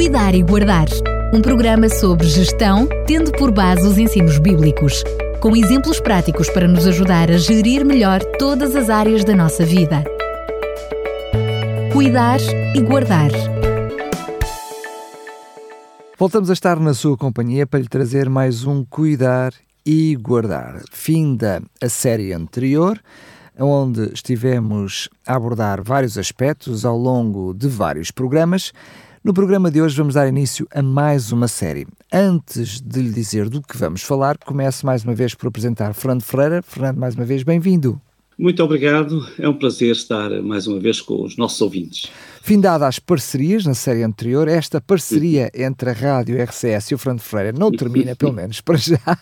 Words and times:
Cuidar 0.00 0.34
e 0.34 0.42
Guardar, 0.42 0.86
um 1.30 1.42
programa 1.42 1.86
sobre 1.90 2.26
gestão, 2.26 2.88
tendo 3.06 3.30
por 3.32 3.52
base 3.52 3.86
os 3.86 3.98
ensinos 3.98 4.38
bíblicos, 4.38 5.04
com 5.42 5.54
exemplos 5.54 6.00
práticos 6.00 6.48
para 6.48 6.66
nos 6.66 6.86
ajudar 6.86 7.30
a 7.30 7.36
gerir 7.36 7.84
melhor 7.84 8.24
todas 8.38 8.74
as 8.74 8.88
áreas 8.88 9.24
da 9.24 9.36
nossa 9.36 9.62
vida. 9.62 10.02
Cuidar 11.92 12.40
e 12.74 12.80
Guardar. 12.80 13.30
Voltamos 16.18 16.48
a 16.48 16.54
estar 16.54 16.80
na 16.80 16.94
sua 16.94 17.14
companhia 17.14 17.66
para 17.66 17.80
lhe 17.80 17.88
trazer 17.88 18.26
mais 18.30 18.64
um 18.64 18.82
Cuidar 18.82 19.52
e 19.84 20.16
Guardar. 20.16 20.80
Fim 20.90 21.36
da 21.36 21.60
série 21.90 22.32
anterior, 22.32 22.98
onde 23.58 24.10
estivemos 24.14 25.10
a 25.26 25.34
abordar 25.34 25.82
vários 25.82 26.16
aspectos 26.16 26.86
ao 26.86 26.96
longo 26.96 27.52
de 27.52 27.68
vários 27.68 28.10
programas. 28.10 28.72
No 29.22 29.34
programa 29.34 29.70
de 29.70 29.82
hoje 29.82 29.98
vamos 29.98 30.14
dar 30.14 30.26
início 30.28 30.66
a 30.74 30.80
mais 30.80 31.30
uma 31.30 31.46
série. 31.46 31.86
Antes 32.10 32.80
de 32.80 33.02
lhe 33.02 33.12
dizer 33.12 33.50
do 33.50 33.60
que 33.60 33.76
vamos 33.76 34.02
falar, 34.02 34.38
começo 34.38 34.86
mais 34.86 35.04
uma 35.04 35.14
vez 35.14 35.34
por 35.34 35.48
apresentar 35.48 35.92
Fernando 35.92 36.22
Ferreira. 36.22 36.62
Fernando, 36.62 36.96
mais 36.96 37.14
uma 37.14 37.26
vez, 37.26 37.42
bem-vindo. 37.42 38.00
Muito 38.40 38.64
obrigado, 38.64 39.28
é 39.38 39.46
um 39.46 39.52
prazer 39.52 39.92
estar 39.92 40.30
mais 40.42 40.66
uma 40.66 40.80
vez 40.80 40.98
com 40.98 41.22
os 41.22 41.36
nossos 41.36 41.60
ouvintes. 41.60 42.10
Findada 42.40 42.86
as 42.86 42.98
parcerias 42.98 43.66
na 43.66 43.74
série 43.74 44.02
anterior, 44.02 44.48
esta 44.48 44.80
parceria 44.80 45.50
entre 45.54 45.90
a 45.90 45.92
Rádio 45.92 46.42
RCS 46.42 46.90
e 46.90 46.94
o 46.94 46.98
Fernando 46.98 47.20
Freire 47.20 47.52
não 47.52 47.70
termina, 47.70 48.16
pelo 48.16 48.32
menos 48.32 48.62
para 48.62 48.78
já, 48.78 49.18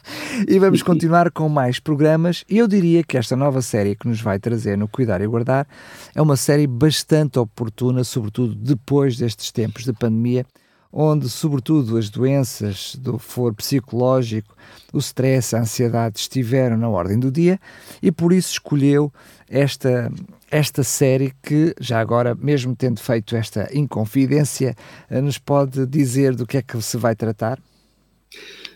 e 0.46 0.56
vamos 0.60 0.82
continuar 0.82 1.32
com 1.32 1.48
mais 1.48 1.80
programas. 1.80 2.44
E 2.48 2.58
eu 2.58 2.68
diria 2.68 3.02
que 3.02 3.18
esta 3.18 3.34
nova 3.34 3.60
série 3.60 3.96
que 3.96 4.06
nos 4.06 4.20
vai 4.20 4.38
trazer 4.38 4.78
no 4.78 4.86
Cuidar 4.86 5.20
e 5.20 5.26
Guardar 5.26 5.66
é 6.14 6.22
uma 6.22 6.36
série 6.36 6.68
bastante 6.68 7.40
oportuna, 7.40 8.04
sobretudo 8.04 8.54
depois 8.54 9.16
destes 9.16 9.50
tempos 9.50 9.82
de 9.82 9.92
pandemia 9.92 10.46
onde, 10.92 11.28
sobretudo, 11.28 11.96
as 11.96 12.08
doenças 12.08 12.96
do 12.96 13.18
foro 13.18 13.54
psicológico, 13.54 14.56
o 14.92 14.98
stress, 14.98 15.54
a 15.54 15.60
ansiedade 15.60 16.18
estiveram 16.18 16.76
na 16.76 16.88
ordem 16.88 17.18
do 17.18 17.30
dia 17.30 17.60
e 18.02 18.10
por 18.10 18.32
isso 18.32 18.52
escolheu 18.52 19.12
esta, 19.48 20.10
esta 20.50 20.82
série 20.82 21.32
que, 21.42 21.74
já 21.80 22.00
agora, 22.00 22.34
mesmo 22.34 22.74
tendo 22.74 23.00
feito 23.00 23.36
esta 23.36 23.68
inconfidência, 23.76 24.74
eh, 25.10 25.20
nos 25.20 25.38
pode 25.38 25.86
dizer 25.86 26.34
do 26.34 26.46
que 26.46 26.56
é 26.56 26.62
que 26.62 26.80
se 26.82 26.96
vai 26.96 27.14
tratar? 27.14 27.60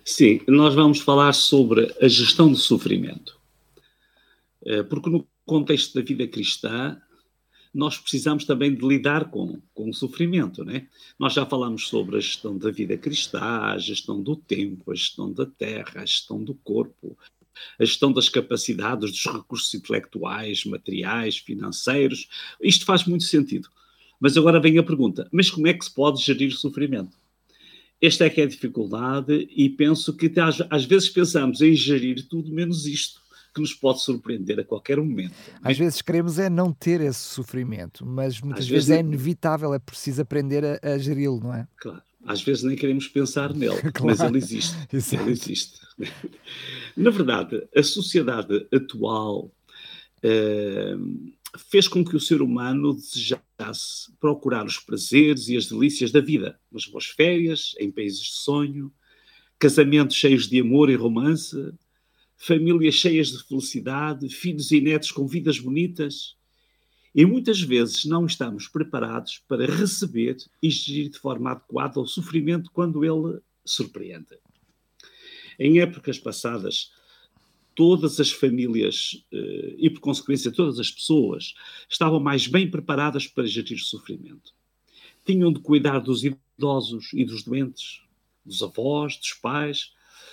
Sim, 0.04 0.40
nós 0.48 0.74
vamos 0.74 1.00
falar 1.00 1.32
sobre 1.32 1.94
a 2.00 2.08
gestão 2.08 2.50
do 2.50 2.56
sofrimento. 2.56 3.38
Eh, 4.64 4.82
porque 4.82 5.10
no 5.10 5.26
contexto 5.44 5.94
da 5.94 6.02
vida 6.02 6.26
cristã, 6.26 6.96
nós 7.74 7.96
precisamos 7.96 8.44
também 8.44 8.74
de 8.74 8.86
lidar 8.86 9.30
com, 9.30 9.58
com 9.72 9.88
o 9.88 9.94
sofrimento, 9.94 10.64
né? 10.64 10.86
Nós 11.18 11.32
já 11.32 11.46
falamos 11.46 11.88
sobre 11.88 12.16
a 12.16 12.20
gestão 12.20 12.58
da 12.58 12.70
vida 12.70 12.96
cristã, 12.98 13.40
a 13.40 13.78
gestão 13.78 14.22
do 14.22 14.36
tempo, 14.36 14.90
a 14.90 14.94
gestão 14.94 15.32
da 15.32 15.46
terra, 15.46 16.02
a 16.02 16.04
gestão 16.04 16.42
do 16.42 16.54
corpo, 16.54 17.16
a 17.78 17.84
gestão 17.84 18.12
das 18.12 18.28
capacidades, 18.28 19.10
dos 19.10 19.24
recursos 19.26 19.72
intelectuais, 19.72 20.64
materiais, 20.64 21.38
financeiros. 21.38 22.28
Isto 22.60 22.84
faz 22.84 23.04
muito 23.04 23.24
sentido. 23.24 23.68
Mas 24.20 24.36
agora 24.36 24.60
vem 24.60 24.76
a 24.78 24.82
pergunta: 24.82 25.26
mas 25.32 25.50
como 25.50 25.66
é 25.66 25.72
que 25.72 25.84
se 25.84 25.94
pode 25.94 26.22
gerir 26.22 26.50
o 26.50 26.56
sofrimento? 26.56 27.16
Esta 28.00 28.26
é 28.26 28.30
que 28.30 28.40
é 28.40 28.44
a 28.44 28.48
dificuldade, 28.48 29.48
e 29.56 29.70
penso 29.70 30.14
que 30.14 30.30
às, 30.40 30.60
às 30.68 30.84
vezes 30.84 31.08
pensamos 31.08 31.62
em 31.62 31.72
gerir 31.72 32.26
tudo 32.28 32.52
menos 32.52 32.84
isto 32.84 33.21
que 33.54 33.60
nos 33.60 33.74
pode 33.74 34.02
surpreender 34.02 34.60
a 34.60 34.64
qualquer 34.64 34.96
momento. 34.96 35.34
Às 35.62 35.76
vezes 35.78 36.00
queremos 36.00 36.38
é 36.38 36.48
não 36.48 36.72
ter 36.72 37.00
esse 37.00 37.20
sofrimento, 37.20 38.04
mas 38.06 38.40
muitas 38.40 38.66
vezes, 38.66 38.88
vezes, 38.88 38.90
é 38.90 39.00
inevitável, 39.00 39.74
é 39.74 39.78
preciso 39.78 40.22
aprender 40.22 40.64
a, 40.64 40.94
a 40.94 40.98
geri-lo, 40.98 41.40
não 41.40 41.54
é? 41.54 41.66
Claro. 41.76 42.02
Às 42.24 42.40
vezes 42.42 42.62
nem 42.62 42.76
queremos 42.76 43.08
pensar 43.08 43.52
nele, 43.52 43.76
claro. 43.92 44.06
mas 44.06 44.20
ele 44.20 44.38
existe. 44.38 44.76
ele 44.92 45.30
existe. 45.30 45.80
Na 46.96 47.10
verdade, 47.10 47.66
a 47.74 47.82
sociedade 47.82 48.66
atual 48.72 49.52
uh, 50.24 51.32
fez 51.58 51.88
com 51.88 52.04
que 52.04 52.16
o 52.16 52.20
ser 52.20 52.40
humano 52.40 52.94
desejasse 52.94 54.12
procurar 54.20 54.64
os 54.64 54.78
prazeres 54.78 55.48
e 55.48 55.56
as 55.56 55.66
delícias 55.66 56.10
da 56.10 56.20
vida, 56.20 56.58
umas 56.70 56.86
boas 56.86 57.06
férias, 57.06 57.74
em 57.78 57.90
países 57.90 58.20
de 58.20 58.32
sonho, 58.34 58.92
casamentos 59.58 60.16
cheios 60.16 60.48
de 60.48 60.60
amor 60.60 60.90
e 60.90 60.94
romance, 60.94 61.56
famílias 62.42 62.96
cheias 62.96 63.28
de 63.28 63.44
felicidade, 63.44 64.28
filhos 64.28 64.72
e 64.72 64.80
netos 64.80 65.12
com 65.12 65.28
vidas 65.28 65.60
bonitas. 65.60 66.36
E 67.14 67.24
muitas 67.24 67.60
vezes 67.60 68.04
não 68.04 68.26
estamos 68.26 68.66
preparados 68.66 69.40
para 69.46 69.64
receber 69.64 70.36
e 70.60 70.68
gerir 70.68 71.08
de 71.08 71.18
forma 71.18 71.52
adequada 71.52 72.00
o 72.00 72.06
sofrimento 72.06 72.68
quando 72.72 73.04
ele 73.04 73.40
surpreende. 73.64 74.38
Em 75.56 75.78
épocas 75.78 76.18
passadas, 76.18 76.90
todas 77.76 78.18
as 78.18 78.32
famílias 78.32 79.24
eh, 79.30 79.76
e, 79.78 79.88
por 79.88 80.00
consequência, 80.00 80.50
todas 80.50 80.80
as 80.80 80.90
pessoas 80.90 81.54
estavam 81.88 82.18
mais 82.18 82.48
bem 82.48 82.68
preparadas 82.68 83.24
para 83.24 83.46
gerir 83.46 83.76
o 83.76 83.84
sofrimento. 83.84 84.52
Tinham 85.24 85.52
de 85.52 85.60
cuidar 85.60 86.00
dos 86.00 86.24
idosos 86.24 87.10
e 87.12 87.24
dos 87.24 87.44
doentes, 87.44 88.00
dos 88.44 88.64
avós, 88.64 89.16
dos 89.16 89.32
pais, 89.34 89.92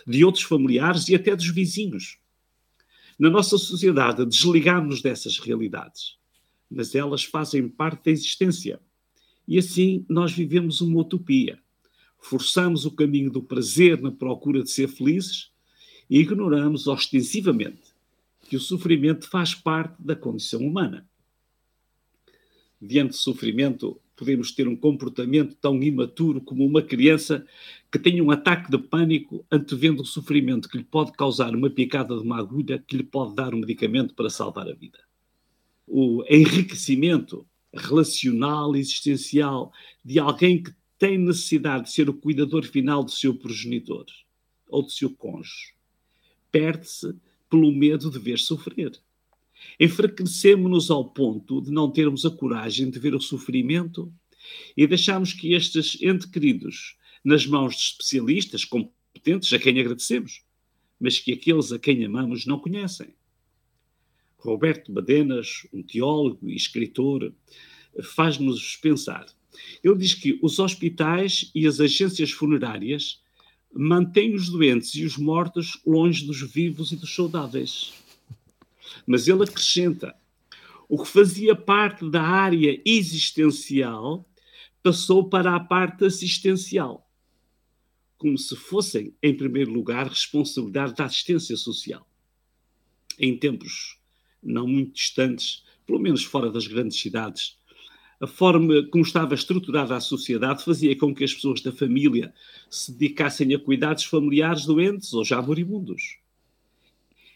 de 0.10 0.26
outros 0.26 0.44
familiares 0.44 1.08
e 1.08 1.16
até 1.16 1.36
dos 1.36 1.50
vizinhos. 1.50 2.18
Na 3.18 3.30
nossa 3.30 3.58
sociedade, 3.60 4.26
desligamos 4.26 5.02
dessas 5.04 5.38
realidades, 5.38 6.18
mas 6.70 6.96
elas 6.96 7.24
fazem 7.24 7.70
parte 7.70 8.06
da 8.06 8.12
existência. 8.12 8.80
E 9.48 9.60
assim 9.60 10.04
nós 10.10 10.32
vivemos 10.32 10.82
uma 10.82 11.02
utopia. 11.02 11.60
Forçamos 12.18 12.86
o 12.86 12.92
caminho 12.92 13.30
do 13.30 13.44
prazer 13.44 14.02
na 14.02 14.12
procura 14.12 14.64
de 14.64 14.72
ser 14.72 14.88
felizes 14.88 15.52
e 16.10 16.20
ignoramos 16.20 16.88
ostensivamente 16.88 17.94
que 18.50 18.56
o 18.56 18.60
sofrimento 18.60 19.30
faz 19.30 19.54
parte 19.54 20.02
da 20.02 20.16
condição 20.16 20.62
humana. 20.62 21.08
Diante 22.82 23.12
do 23.12 23.16
sofrimento, 23.18 24.02
podemos 24.16 24.52
ter 24.52 24.68
um 24.68 24.76
comportamento 24.76 25.56
tão 25.56 25.82
imaturo 25.84 26.42
como 26.42 26.66
uma 26.66 26.82
criança 26.82 27.46
que 27.92 27.98
tem 28.00 28.22
um 28.22 28.32
ataque 28.32 28.70
de 28.70 28.78
pânico 28.78 29.46
antevendo 29.52 30.04
o 30.04 30.06
sofrimento 30.06 30.70
que 30.70 30.78
lhe 30.78 30.84
pode 30.84 31.12
causar 31.14 31.56
uma 31.56 31.70
picada 31.70 32.16
de 32.16 32.22
uma 32.22 32.38
agulha 32.38 32.84
que 32.88 32.96
lhe 32.96 33.04
pode 33.04 33.36
dar 33.36 33.54
um 33.54 33.60
medicamento 33.60 34.14
para 34.14 34.30
salvar 34.30 34.68
a 34.68 34.74
vida. 34.74 35.00
O 35.88 36.24
enriquecimento 36.30 37.48
relacional 37.74 38.76
e 38.76 38.80
existencial 38.80 39.72
de 40.04 40.20
alguém 40.20 40.62
que 40.62 40.74
tem 40.98 41.18
necessidade 41.18 41.86
de 41.86 41.92
ser 41.92 42.10
o 42.10 42.14
cuidador 42.14 42.64
final 42.66 43.04
do 43.04 43.12
seu 43.12 43.34
progenitor 43.34 44.06
ou 44.68 44.84
do 44.84 44.92
seu 44.92 45.10
cônjuge 45.10 45.74
perde-se 46.52 47.16
pelo 47.50 47.72
medo 47.72 48.10
de 48.10 48.20
ver 48.20 48.38
sofrer 48.38 49.00
enfraquecemos-nos 49.80 50.90
ao 50.90 51.06
ponto 51.06 51.62
de 51.62 51.72
não 51.72 51.92
termos 51.92 52.26
a 52.26 52.30
coragem 52.30 52.90
de 52.90 53.00
ver 53.00 53.14
o 53.14 53.22
sofrimento 53.22 54.12
e 54.76 54.88
deixamos 54.88 55.34
que 55.34 55.54
estes 55.54 56.02
entes 56.02 56.26
queridos, 56.26 56.96
nas 57.24 57.46
mãos 57.46 57.76
de 57.76 57.82
especialistas 57.82 58.66
competentes, 58.66 59.52
a 59.54 59.60
quem 59.60 59.80
agradecemos, 59.80 60.44
mas 61.00 61.20
que 61.20 61.34
aqueles 61.34 61.72
a 61.72 61.80
quem 61.80 62.04
amamos 62.06 62.46
não 62.46 62.60
conhecem. 62.60 63.14
Roberto 64.38 64.92
Badenas, 64.92 65.68
um 65.74 65.84
teólogo 65.84 66.50
e 66.50 66.56
escritor, 66.56 67.34
faz-nos 68.02 68.76
pensar. 68.78 69.26
Ele 69.84 69.98
diz 69.98 70.14
que 70.14 70.40
os 70.42 70.60
hospitais 70.60 71.52
e 71.54 71.68
as 71.68 71.80
agências 71.80 72.32
funerárias 72.32 73.22
mantêm 73.74 74.34
os 74.34 74.50
doentes 74.50 74.96
e 74.96 75.06
os 75.06 75.18
mortos 75.18 75.80
longe 75.86 76.26
dos 76.26 76.42
vivos 76.42 76.92
e 76.92 76.96
dos 76.96 77.14
saudáveis. 77.14 77.94
Mas 79.06 79.28
ele 79.28 79.44
acrescenta: 79.44 80.16
o 80.88 81.02
que 81.02 81.08
fazia 81.10 81.56
parte 81.56 82.10
da 82.10 82.22
área 82.22 82.82
existencial 82.86 84.26
passou 84.82 85.30
para 85.30 85.56
a 85.56 85.60
parte 85.60 86.06
assistencial, 86.06 87.09
como 88.20 88.38
se 88.38 88.56
fossem, 88.56 89.16
em 89.24 89.36
primeiro 89.36 89.72
lugar, 89.72 90.08
responsabilidade 90.08 90.94
da 90.94 91.06
assistência 91.06 91.56
social. 91.56 92.06
Em 93.18 93.36
tempos 93.36 93.98
não 94.44 94.68
muito 94.68 94.94
distantes, 94.94 95.64
pelo 95.88 96.00
menos 96.00 96.24
fora 96.24 96.52
das 96.52 96.68
grandes 96.68 97.00
cidades, 97.00 97.58
a 98.20 98.28
forma 98.28 98.86
como 98.92 99.04
estava 99.04 99.34
estruturada 99.34 99.96
a 99.96 100.02
sociedade 100.02 100.64
fazia 100.64 100.96
com 100.98 101.16
que 101.16 101.24
as 101.24 101.34
pessoas 101.34 101.62
da 101.62 101.72
família 101.72 102.34
se 102.70 102.92
dedicassem 102.92 103.56
a 103.56 103.60
cuidados 103.60 104.04
familiares 104.04 104.66
doentes 104.66 105.14
ou 105.14 105.24
já 105.24 105.42
moribundos. 105.42 106.18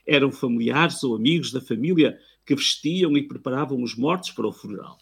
Eram 0.06 0.34
familiares 0.34 1.02
ou 1.04 1.16
amigos 1.16 1.54
da 1.54 1.62
família 1.62 2.20
que 2.46 2.54
vestiam 2.54 3.16
e 3.16 3.24
preparavam 3.24 3.82
os 3.82 3.96
mortos 3.96 4.32
para 4.32 4.46
o 4.46 4.52
funeral. 4.52 4.98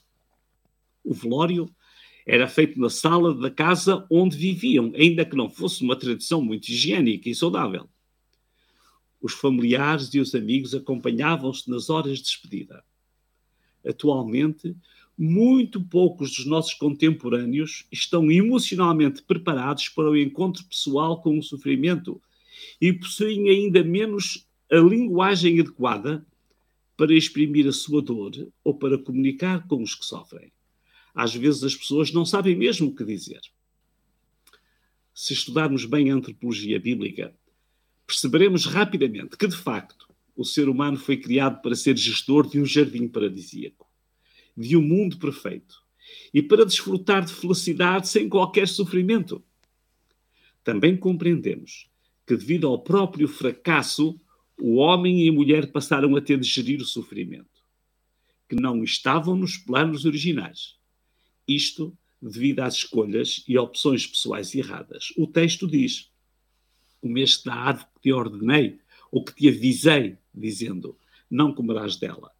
O 1.04 1.16
velório 1.16 1.68
era 2.26 2.48
feito 2.48 2.80
na 2.80 2.90
sala 2.90 3.34
da 3.34 3.50
casa 3.50 4.06
onde 4.10 4.38
viviam, 4.38 4.92
ainda 4.96 5.26
que 5.26 5.36
não 5.36 5.50
fosse 5.50 5.84
uma 5.84 5.96
tradição 5.96 6.42
muito 6.42 6.70
higiênica 6.70 7.30
e 7.30 7.36
saudável. 7.36 7.90
Os 9.22 9.34
familiares 9.34 10.14
e 10.14 10.20
os 10.20 10.34
amigos 10.34 10.74
acompanhavam-se 10.74 11.70
nas 11.70 11.90
horas 11.90 12.18
de 12.18 12.24
despedida. 12.24 12.84
Atualmente, 13.86 14.76
muito 15.18 15.82
poucos 15.82 16.36
dos 16.36 16.46
nossos 16.46 16.74
contemporâneos 16.74 17.86
estão 17.92 18.32
emocionalmente 18.32 19.22
preparados 19.22 19.90
para 19.90 20.10
o 20.10 20.18
encontro 20.18 20.64
pessoal 20.66 21.22
com 21.22 21.38
o 21.38 21.44
sofrimento 21.44 22.22
e 22.80 22.92
possuem 22.94 23.50
ainda 23.50 23.84
menos 23.84 24.48
a 24.72 24.78
linguagem 24.78 25.60
adequada 25.60 26.26
para 26.98 27.14
exprimir 27.14 27.68
a 27.68 27.72
sua 27.72 28.02
dor 28.02 28.32
ou 28.64 28.74
para 28.74 28.98
comunicar 28.98 29.68
com 29.68 29.82
os 29.82 29.96
que 29.96 30.06
sofrem. 30.06 30.52
Às 31.14 31.36
vezes 31.36 31.64
as 31.64 31.76
pessoas 31.76 32.12
não 32.12 32.26
sabem 32.26 32.56
mesmo 32.56 32.90
o 32.90 32.96
que 32.96 33.04
dizer. 33.04 33.42
Se 35.14 35.34
estudarmos 35.34 35.86
bem 35.86 36.10
a 36.10 36.16
antropologia 36.16 36.80
bíblica, 36.80 37.36
perceberemos 38.08 38.66
rapidamente 38.66 39.38
que, 39.38 39.48
de 39.48 39.56
facto, 39.56 40.08
o 40.36 40.46
ser 40.46 40.70
humano 40.70 40.98
foi 40.98 41.18
criado 41.18 41.62
para 41.62 41.76
ser 41.76 41.98
gestor 41.98 42.50
de 42.50 42.60
um 42.60 42.66
jardim 42.66 43.08
paradisíaco, 43.08 43.88
de 44.56 44.76
um 44.76 44.82
mundo 44.82 45.18
perfeito 45.18 45.82
e 46.34 46.42
para 46.42 46.66
desfrutar 46.66 47.24
de 47.24 47.34
felicidade 47.34 48.08
sem 48.08 48.28
qualquer 48.28 48.68
sofrimento. 48.68 49.44
Também 50.64 50.96
compreendemos 50.96 51.90
que, 52.26 52.36
devido 52.36 52.68
ao 52.68 52.82
próprio 52.82 53.28
fracasso, 53.28 54.20
o 54.60 54.76
homem 54.76 55.26
e 55.26 55.30
a 55.30 55.34
mulher 55.34 55.72
passaram 55.72 56.16
a 56.16 56.22
ter 56.22 56.40
de 56.40 56.48
gerir 56.48 56.82
o 56.82 56.86
sofrimento, 56.86 57.62
que 58.48 58.56
não 58.56 58.84
estavam 58.84 59.36
nos 59.36 59.58
planos 59.58 60.06
originais. 60.06 60.81
Isto 61.48 61.96
devido 62.22 62.60
às 62.60 62.76
escolhas 62.76 63.44
e 63.48 63.58
opções 63.58 64.06
pessoais 64.06 64.54
erradas. 64.54 65.14
O 65.18 65.26
texto 65.26 65.68
diz: 65.68 66.10
Comeste 67.02 67.46
da 67.46 67.56
árvore 67.56 67.88
que 67.96 68.02
te 68.02 68.14
ordenei, 68.14 68.80
ou 69.12 69.24
que 69.24 69.34
te 69.34 69.50
avisei, 69.50 70.18
dizendo: 70.34 70.98
Não 71.30 71.54
comerás 71.54 71.96
dela. 71.96 72.32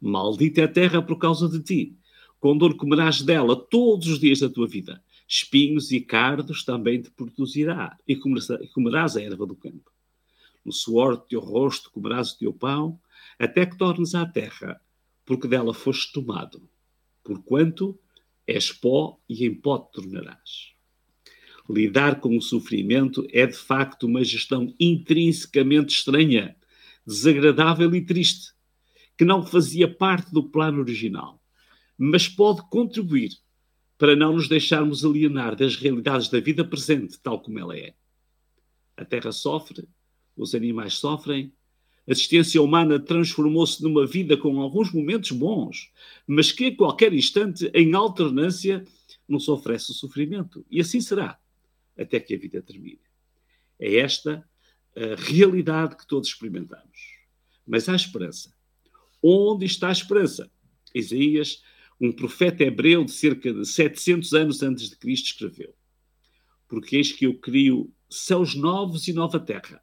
Maldita 0.00 0.60
é 0.60 0.64
a 0.64 0.68
terra 0.68 1.02
por 1.02 1.18
causa 1.18 1.48
de 1.48 1.60
ti. 1.60 1.96
Com 2.38 2.56
dor 2.56 2.76
comerás 2.76 3.22
dela 3.22 3.56
todos 3.56 4.06
os 4.06 4.18
dias 4.18 4.40
da 4.40 4.48
tua 4.48 4.68
vida. 4.68 5.02
Espinhos 5.26 5.90
e 5.90 6.00
cardos 6.00 6.62
também 6.62 7.00
te 7.00 7.10
produzirá, 7.10 7.96
e 8.06 8.16
comerás 8.16 9.16
a 9.16 9.22
erva 9.22 9.46
do 9.46 9.56
campo. 9.56 9.90
No 10.64 10.72
suor 10.72 11.16
do 11.16 11.22
teu 11.22 11.40
rosto 11.40 11.90
comerás 11.90 12.32
o 12.32 12.38
teu 12.38 12.52
pão, 12.52 13.00
até 13.38 13.64
que 13.64 13.78
tornes 13.78 14.14
à 14.14 14.26
terra, 14.26 14.80
porque 15.24 15.48
dela 15.48 15.72
foste 15.72 16.12
tomado. 16.12 16.68
Porquanto 17.22 17.98
és 18.46 18.72
pó 18.72 19.18
e 19.28 19.46
em 19.46 19.54
pó 19.54 19.78
te 19.78 19.92
tornarás. 19.92 20.74
Lidar 21.68 22.20
com 22.20 22.36
o 22.36 22.42
sofrimento 22.42 23.26
é 23.32 23.46
de 23.46 23.56
facto 23.56 24.06
uma 24.06 24.22
gestão 24.22 24.74
intrinsecamente 24.78 25.96
estranha, 25.96 26.56
desagradável 27.06 27.94
e 27.94 28.04
triste, 28.04 28.52
que 29.16 29.24
não 29.24 29.46
fazia 29.46 29.92
parte 29.92 30.32
do 30.32 30.50
plano 30.50 30.80
original, 30.80 31.40
mas 31.96 32.28
pode 32.28 32.68
contribuir 32.68 33.30
para 33.96 34.16
não 34.16 34.34
nos 34.34 34.48
deixarmos 34.48 35.04
alienar 35.04 35.56
das 35.56 35.76
realidades 35.76 36.28
da 36.28 36.40
vida 36.40 36.64
presente, 36.64 37.18
tal 37.20 37.40
como 37.40 37.58
ela 37.58 37.76
é. 37.76 37.94
A 38.96 39.04
Terra 39.04 39.32
sofre, 39.32 39.88
os 40.36 40.54
animais 40.54 40.94
sofrem, 40.94 41.52
a 42.06 42.12
existência 42.12 42.60
humana 42.60 43.00
transformou-se 43.00 43.82
numa 43.82 44.06
vida 44.06 44.36
com 44.36 44.60
alguns 44.60 44.92
momentos 44.92 45.30
bons, 45.30 45.90
mas 46.26 46.52
que 46.52 46.66
a 46.66 46.76
qualquer 46.76 47.12
instante, 47.14 47.70
em 47.74 47.94
alternância, 47.94 48.84
nos 49.26 49.48
oferece 49.48 49.90
o 49.90 49.94
sofrimento. 49.94 50.64
E 50.70 50.80
assim 50.80 51.00
será, 51.00 51.38
até 51.98 52.20
que 52.20 52.34
a 52.34 52.38
vida 52.38 52.60
termine. 52.60 53.00
É 53.78 53.96
esta 53.96 54.46
a 54.94 55.14
realidade 55.16 55.96
que 55.96 56.06
todos 56.06 56.28
experimentamos. 56.28 57.14
Mas 57.66 57.88
há 57.88 57.96
esperança. 57.96 58.54
Onde 59.22 59.64
está 59.64 59.88
a 59.88 59.92
esperança? 59.92 60.50
Isaías, 60.94 61.62
um 61.98 62.12
profeta 62.12 62.62
hebreu 62.62 63.04
de 63.04 63.12
cerca 63.12 63.52
de 63.52 63.66
700 63.66 64.34
anos 64.34 64.62
antes 64.62 64.90
de 64.90 64.96
Cristo, 64.96 65.26
escreveu: 65.26 65.74
Porque 66.68 66.96
eis 66.96 67.10
que 67.10 67.24
eu 67.24 67.38
crio 67.38 67.90
céus 68.10 68.54
novos 68.54 69.08
e 69.08 69.12
nova 69.14 69.40
terra, 69.40 69.82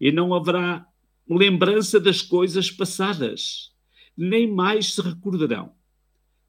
e 0.00 0.12
não 0.12 0.32
haverá 0.32 0.86
lembrança 1.28 1.98
das 1.98 2.20
coisas 2.20 2.70
passadas, 2.70 3.72
nem 4.16 4.50
mais 4.50 4.94
se 4.94 5.00
recordarão. 5.00 5.74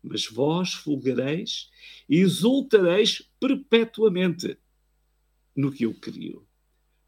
Mas 0.04 0.27
vós 0.27 0.74
folgareis 0.74 1.69
e 2.07 2.18
exultareis 2.18 3.27
perpetuamente 3.39 4.57
no 5.56 5.72
que 5.72 5.86
eu 5.86 5.94
crio. 5.94 6.45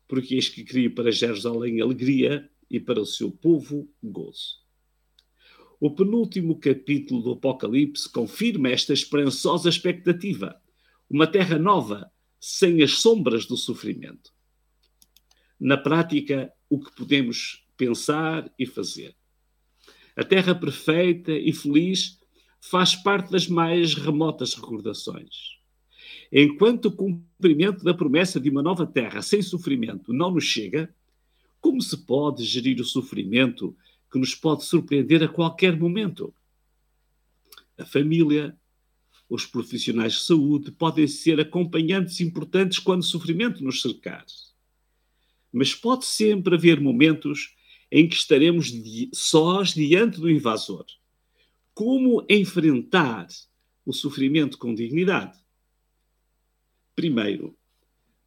Porque 0.08 0.36
eis 0.36 0.50
que 0.50 0.64
crio 0.64 0.96
para 0.96 1.12
Jerusalém 1.12 1.82
alegria 1.82 2.50
e 2.70 2.80
para 2.80 3.02
o 3.02 3.06
seu 3.06 3.30
povo 3.30 3.90
gozo. 4.02 4.66
O 5.80 5.92
penúltimo 5.92 6.58
capítulo 6.60 7.22
do 7.22 7.32
Apocalipse 7.34 8.10
confirma 8.12 8.70
esta 8.70 8.94
esperançosa 8.94 9.70
expectativa. 9.70 10.60
Uma 11.08 11.28
terra 11.28 11.60
nova, 11.60 12.12
sem 12.40 12.82
as 12.82 12.94
sombras 13.00 13.46
do 13.46 13.56
sofrimento. 13.56 14.34
Na 15.60 15.78
prática, 15.78 16.52
o 16.70 16.80
que 16.80 16.96
podemos 16.96 17.64
pensar 17.78 18.52
e 18.58 18.66
fazer. 18.66 19.16
A 20.16 20.24
terra 20.24 20.56
perfeita 20.56 21.32
e 21.32 21.54
feliz 21.54 22.20
faz 22.60 22.96
parte 22.96 23.32
das 23.32 23.48
mais 23.48 23.94
remotas 23.94 24.56
recordações. 24.56 25.58
Enquanto 26.32 26.86
o 26.86 26.92
cumprimento 26.92 27.84
da 27.84 27.94
promessa 27.94 28.40
de 28.40 28.50
uma 28.50 28.64
nova 28.64 28.86
terra 28.86 29.22
sem 29.22 29.42
sofrimento 29.42 30.12
não 30.12 30.32
nos 30.32 30.44
chega, 30.44 30.94
como 31.62 31.82
se 31.82 31.98
pode 31.98 32.44
gerir 32.44 32.80
o 32.82 32.86
sofrimento 32.86 33.76
que 34.12 34.20
nos 34.20 34.34
pode 34.34 34.66
surpreender 34.66 35.24
a 35.24 35.28
qualquer 35.28 35.78
momento? 35.78 36.34
A 37.78 37.86
família, 37.86 38.58
os 39.30 39.46
profissionais 39.46 40.14
de 40.14 40.22
saúde 40.22 40.72
podem 40.72 41.08
ser 41.08 41.40
acompanhantes 41.40 42.20
importantes 42.22 42.80
quando 42.80 43.02
o 43.02 43.06
sofrimento 43.06 43.64
nos 43.64 43.82
cercar 43.82 44.26
mas 45.58 45.74
pode 45.74 46.06
sempre 46.06 46.56
haver 46.56 46.80
momentos 46.80 47.56
em 47.92 48.08
que 48.08 48.16
estaremos 48.16 48.68
di 48.68 49.10
sós 49.14 49.74
diante 49.74 50.20
do 50.20 50.30
invasor. 50.30 50.86
Como 51.74 52.26
enfrentar 52.30 53.28
o 53.86 53.94
sofrimento 53.94 54.58
com 54.58 54.74
dignidade? 54.74 55.38
Primeiro, 56.96 57.58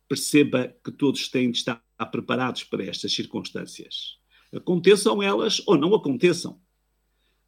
perceba 0.09 0.75
que 0.85 0.91
todos 0.91 1.29
têm 1.29 1.51
de 1.51 1.59
estar 1.59 1.83
preparados 2.11 2.65
para 2.65 2.85
estas 2.85 3.13
circunstâncias. 3.13 4.19
Aconteçam 4.53 5.23
elas 5.23 5.63
ou 5.67 5.77
não 5.77 5.95
aconteçam. 5.95 6.61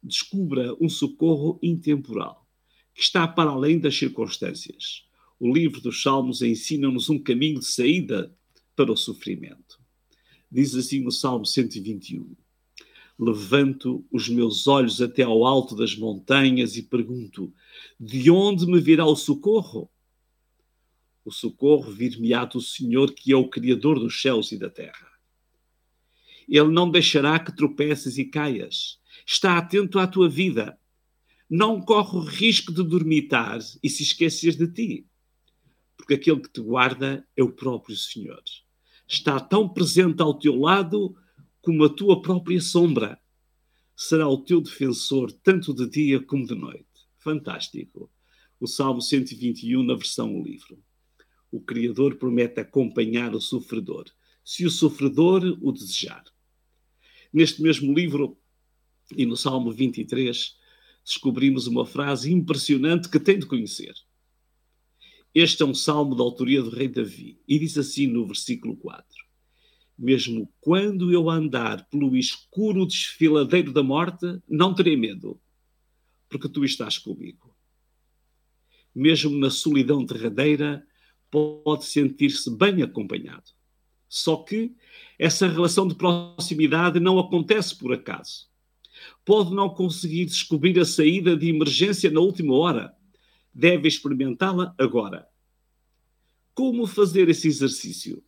Descubra 0.01 0.75
um 0.79 0.87
socorro 0.87 1.59
intemporal 1.61 2.47
que 2.93 3.01
está 3.01 3.27
para 3.27 3.49
além 3.49 3.79
das 3.79 3.97
circunstâncias. 3.97 5.05
O 5.39 5.51
livro 5.51 5.81
dos 5.81 6.01
Salmos 6.01 6.41
ensina-nos 6.41 7.09
um 7.09 7.17
caminho 7.17 7.59
de 7.59 7.65
saída 7.65 8.33
para 8.75 8.91
o 8.91 8.97
sofrimento. 8.97 9.82
Diz 10.53 10.75
assim 10.75 11.03
o 11.07 11.09
Salmo 11.09 11.47
121. 11.47 12.35
Levanto 13.17 14.05
os 14.11 14.29
meus 14.29 14.67
olhos 14.67 15.01
até 15.01 15.23
ao 15.23 15.47
alto 15.47 15.75
das 15.75 15.95
montanhas 15.95 16.77
e 16.77 16.83
pergunto: 16.83 17.51
de 17.99 18.29
onde 18.29 18.67
me 18.67 18.79
virá 18.79 19.03
o 19.03 19.15
socorro? 19.15 19.89
O 21.25 21.31
socorro 21.31 21.91
vir-me-á 21.91 22.45
do 22.45 22.61
Senhor, 22.61 23.11
que 23.15 23.31
é 23.31 23.35
o 23.35 23.49
Criador 23.49 23.99
dos 23.99 24.21
céus 24.21 24.51
e 24.51 24.59
da 24.59 24.69
terra. 24.69 25.07
Ele 26.47 26.69
não 26.69 26.91
deixará 26.91 27.39
que 27.39 27.55
tropeces 27.55 28.19
e 28.19 28.25
caias. 28.25 28.99
Está 29.25 29.57
atento 29.57 29.97
à 29.97 30.05
tua 30.05 30.29
vida. 30.29 30.77
Não 31.49 31.81
corre 31.81 32.15
o 32.15 32.23
risco 32.23 32.71
de 32.71 32.83
dormitar 32.83 33.57
e 33.81 33.89
se 33.89 34.03
esqueces 34.03 34.55
de 34.55 34.67
ti, 34.67 35.07
porque 35.97 36.13
aquele 36.13 36.41
que 36.41 36.49
te 36.49 36.61
guarda 36.61 37.27
é 37.35 37.41
o 37.41 37.51
próprio 37.51 37.97
Senhor 37.97 38.43
está 39.13 39.39
tão 39.39 39.69
presente 39.69 40.21
ao 40.21 40.37
teu 40.37 40.55
lado 40.59 41.15
como 41.61 41.83
a 41.83 41.89
tua 41.89 42.21
própria 42.21 42.59
sombra. 42.59 43.19
Será 43.95 44.27
o 44.27 44.37
teu 44.43 44.59
defensor 44.59 45.31
tanto 45.31 45.73
de 45.73 45.87
dia 45.87 46.21
como 46.21 46.45
de 46.45 46.55
noite. 46.55 46.87
Fantástico. 47.19 48.09
O 48.59 48.67
Salmo 48.67 49.01
121, 49.01 49.83
na 49.83 49.93
versão 49.93 50.35
o 50.35 50.43
livro. 50.43 50.81
O 51.51 51.61
Criador 51.61 52.15
promete 52.15 52.59
acompanhar 52.59 53.35
o 53.35 53.41
sofredor, 53.41 54.05
se 54.43 54.65
o 54.65 54.71
sofredor 54.71 55.43
o 55.61 55.71
desejar. 55.71 56.23
Neste 57.31 57.61
mesmo 57.61 57.93
livro, 57.93 58.37
e 59.15 59.25
no 59.25 59.37
Salmo 59.37 59.71
23, 59.71 60.57
descobrimos 61.05 61.67
uma 61.67 61.85
frase 61.85 62.31
impressionante 62.31 63.09
que 63.09 63.19
tem 63.19 63.37
de 63.37 63.45
conhecer. 63.45 63.93
Este 65.33 65.63
é 65.63 65.65
um 65.65 65.73
salmo 65.73 66.15
da 66.15 66.23
autoria 66.23 66.61
do 66.61 66.69
rei 66.69 66.87
Davi 66.87 67.39
e 67.47 67.57
diz 67.57 67.75
assim 67.77 68.05
no 68.05 68.27
versículo 68.27 68.77
4: 68.77 69.05
Mesmo 69.97 70.47
quando 70.61 71.11
eu 71.11 71.27
andar 71.27 71.87
pelo 71.89 72.15
escuro 72.15 72.85
desfiladeiro 72.85 73.73
da 73.73 73.81
morte, 73.81 74.39
não 74.47 74.75
terei 74.75 74.95
medo, 74.95 75.39
porque 76.29 76.47
tu 76.47 76.63
estás 76.63 76.99
comigo. 76.99 77.55
Mesmo 78.93 79.35
na 79.35 79.49
solidão 79.49 80.05
derradeira, 80.05 80.85
pode 81.31 81.85
sentir-se 81.85 82.55
bem 82.55 82.83
acompanhado. 82.83 83.51
Só 84.07 84.37
que 84.37 84.75
essa 85.17 85.47
relação 85.47 85.87
de 85.87 85.95
proximidade 85.95 86.99
não 86.99 87.17
acontece 87.17 87.75
por 87.75 87.91
acaso. 87.91 88.47
Pode 89.25 89.51
não 89.55 89.67
conseguir 89.67 90.25
descobrir 90.25 90.79
a 90.79 90.85
saída 90.85 91.35
de 91.35 91.49
emergência 91.49 92.11
na 92.11 92.19
última 92.19 92.53
hora. 92.53 92.95
Deve 93.53 93.87
experimentá-la 93.87 94.73
agora. 94.77 95.27
Como 96.53 96.87
fazer 96.87 97.29
esse 97.29 97.47
exercício? 97.47 98.23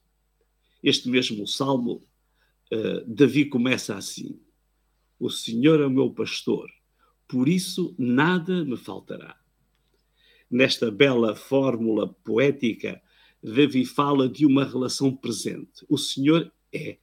Este 0.83 1.09
mesmo 1.09 1.47
salmo, 1.47 2.03
uh, 2.71 3.05
Davi 3.07 3.45
começa 3.45 3.95
assim: 3.95 4.39
O 5.19 5.29
Senhor 5.29 5.79
é 5.79 5.85
o 5.85 5.89
meu 5.89 6.11
pastor, 6.11 6.69
por 7.27 7.49
isso 7.49 7.95
nada 7.97 8.63
me 8.63 8.77
faltará. 8.77 9.39
Nesta 10.49 10.91
bela 10.91 11.35
fórmula 11.35 12.07
poética, 12.07 13.01
Davi 13.41 13.83
fala 13.83 14.29
de 14.29 14.45
uma 14.45 14.63
relação 14.63 15.15
presente. 15.15 15.83
O 15.89 15.97
Senhor 15.97 16.51
é. 16.71 16.97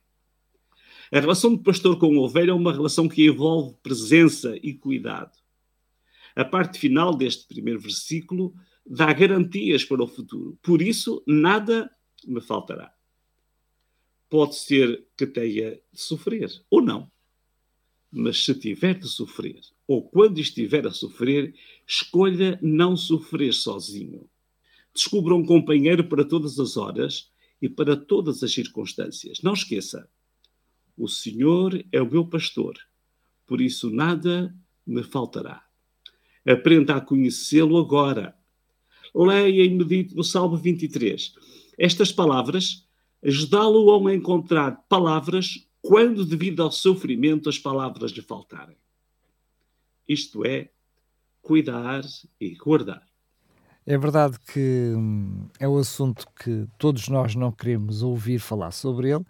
A 1.10 1.20
relação 1.20 1.54
de 1.54 1.62
pastor 1.62 1.98
com 1.98 2.16
ovelha 2.18 2.52
é 2.52 2.54
uma 2.54 2.72
relação 2.72 3.08
que 3.08 3.26
envolve 3.26 3.76
presença 3.82 4.56
e 4.62 4.72
cuidado. 4.72 5.41
A 6.34 6.44
parte 6.44 6.78
final 6.78 7.14
deste 7.14 7.46
primeiro 7.46 7.80
versículo 7.80 8.54
dá 8.86 9.12
garantias 9.12 9.84
para 9.84 10.02
o 10.02 10.06
futuro. 10.06 10.58
Por 10.62 10.82
isso, 10.82 11.22
nada 11.26 11.90
me 12.26 12.40
faltará. 12.40 12.92
Pode 14.28 14.56
ser 14.56 15.06
que 15.16 15.26
tenha 15.26 15.72
de 15.72 16.00
sofrer 16.00 16.50
ou 16.70 16.80
não. 16.80 17.10
Mas 18.10 18.44
se 18.44 18.54
tiver 18.54 18.98
de 18.98 19.08
sofrer, 19.08 19.60
ou 19.86 20.02
quando 20.02 20.38
estiver 20.38 20.86
a 20.86 20.90
sofrer, 20.90 21.54
escolha 21.86 22.58
não 22.62 22.96
sofrer 22.96 23.52
sozinho. 23.54 24.28
Descubra 24.94 25.34
um 25.34 25.44
companheiro 25.44 26.04
para 26.08 26.24
todas 26.24 26.58
as 26.58 26.76
horas 26.76 27.30
e 27.60 27.68
para 27.68 27.96
todas 27.96 28.42
as 28.42 28.52
circunstâncias. 28.52 29.40
Não 29.42 29.54
esqueça, 29.54 30.08
o 30.96 31.08
Senhor 31.08 31.82
é 31.90 32.02
o 32.02 32.10
meu 32.10 32.26
pastor, 32.26 32.78
por 33.46 33.60
isso 33.60 33.90
nada 33.90 34.54
me 34.86 35.02
faltará. 35.02 35.64
Aprenda 36.46 36.96
a 36.96 37.00
conhecê-lo 37.00 37.78
agora. 37.78 38.36
Leia 39.14 39.64
e 39.64 39.70
medite 39.70 40.14
no 40.14 40.24
Salmo 40.24 40.56
23. 40.56 41.34
Estas 41.78 42.10
palavras 42.10 42.86
ajudá-lo 43.24 44.08
a 44.08 44.14
encontrar 44.14 44.84
palavras 44.88 45.66
quando, 45.80 46.24
devido 46.24 46.62
ao 46.62 46.70
sofrimento, 46.70 47.48
as 47.48 47.58
palavras 47.58 48.12
lhe 48.12 48.22
faltarem. 48.22 48.76
Isto 50.08 50.44
é, 50.44 50.70
cuidar 51.40 52.02
e 52.40 52.54
guardar. 52.54 53.02
É 53.84 53.98
verdade 53.98 54.38
que 54.52 54.94
hum, 54.96 55.48
é 55.58 55.66
o 55.66 55.76
assunto 55.76 56.26
que 56.36 56.66
todos 56.78 57.08
nós 57.08 57.34
não 57.34 57.50
queremos 57.50 58.02
ouvir 58.02 58.38
falar 58.38 58.70
sobre 58.70 59.10
ele, 59.10 59.24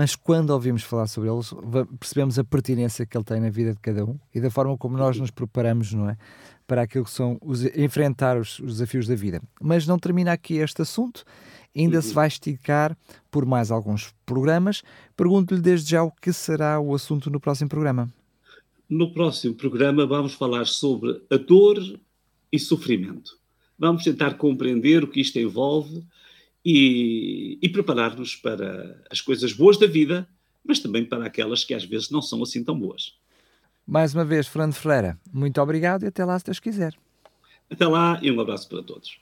mas 0.00 0.16
quando 0.16 0.48
ouvimos 0.48 0.82
falar 0.82 1.06
sobre 1.06 1.28
ele, 1.28 1.42
percebemos 1.98 2.38
a 2.38 2.42
pertinência 2.42 3.04
que 3.04 3.14
ele 3.14 3.22
tem 3.22 3.38
na 3.38 3.50
vida 3.50 3.74
de 3.74 3.80
cada 3.80 4.02
um 4.02 4.18
e 4.34 4.40
da 4.40 4.50
forma 4.50 4.74
como 4.78 4.96
nós 4.96 5.18
nos 5.18 5.30
preparamos, 5.30 5.92
não 5.92 6.08
é? 6.08 6.16
Para 6.66 6.80
aquilo 6.80 7.04
que 7.04 7.10
são 7.10 7.36
os, 7.42 7.66
enfrentar 7.76 8.38
os, 8.38 8.58
os 8.60 8.72
desafios 8.72 9.06
da 9.06 9.14
vida. 9.14 9.42
Mas 9.60 9.86
não 9.86 9.98
termina 9.98 10.32
aqui 10.32 10.54
este 10.54 10.80
assunto, 10.80 11.22
ainda 11.76 11.96
uhum. 11.96 12.02
se 12.02 12.14
vai 12.14 12.28
esticar 12.28 12.96
por 13.30 13.44
mais 13.44 13.70
alguns 13.70 14.14
programas. 14.24 14.82
Pergunto-lhe 15.14 15.60
desde 15.60 15.90
já 15.90 16.02
o 16.02 16.10
que 16.10 16.32
será 16.32 16.80
o 16.80 16.94
assunto 16.94 17.28
no 17.28 17.38
próximo 17.38 17.68
programa. 17.68 18.08
No 18.88 19.12
próximo 19.12 19.54
programa 19.54 20.06
vamos 20.06 20.32
falar 20.32 20.64
sobre 20.64 21.22
a 21.30 21.36
dor 21.36 21.76
e 22.50 22.58
sofrimento. 22.58 23.32
Vamos 23.78 24.02
tentar 24.02 24.38
compreender 24.38 25.04
o 25.04 25.08
que 25.08 25.20
isto 25.20 25.38
envolve 25.38 26.02
e, 26.64 27.58
e 27.62 27.68
preparar-nos 27.68 28.36
para 28.36 29.02
as 29.10 29.20
coisas 29.20 29.52
boas 29.52 29.78
da 29.78 29.86
vida, 29.86 30.28
mas 30.64 30.78
também 30.78 31.04
para 31.04 31.24
aquelas 31.24 31.64
que 31.64 31.74
às 31.74 31.84
vezes 31.84 32.10
não 32.10 32.20
são 32.20 32.42
assim 32.42 32.62
tão 32.62 32.78
boas. 32.78 33.14
Mais 33.86 34.14
uma 34.14 34.24
vez, 34.24 34.46
Fernando 34.46 34.74
Ferreira, 34.74 35.18
muito 35.32 35.60
obrigado 35.60 36.04
e 36.04 36.06
até 36.06 36.24
lá 36.24 36.38
se 36.38 36.44
Deus 36.44 36.60
quiser. 36.60 36.94
Até 37.70 37.86
lá 37.86 38.18
e 38.22 38.30
um 38.30 38.40
abraço 38.40 38.68
para 38.68 38.82
todos. 38.82 39.18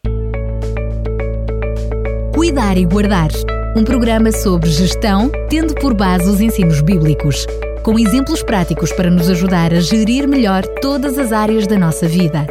Cuidar 2.35 2.77
e 2.77 2.85
Guardar 2.85 3.31
um 3.77 3.85
programa 3.85 4.33
sobre 4.33 4.71
gestão, 4.71 5.31
tendo 5.49 5.75
por 5.75 5.95
base 5.95 6.29
os 6.29 6.41
ensinos 6.41 6.81
bíblicos, 6.81 7.47
com 7.85 7.99
exemplos 7.99 8.43
práticos 8.43 8.93
para 8.93 9.11
nos 9.11 9.29
ajudar 9.29 9.73
a 9.73 9.81
gerir 9.81 10.27
melhor 10.27 10.65
todas 10.81 11.19
as 11.19 11.33
áreas 11.33 11.67
da 11.67 11.79
nossa 11.79 12.09
vida 12.09 12.47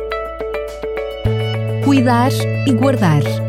cuidar 1.88 2.32
e 2.68 2.74
guardar. 2.74 3.47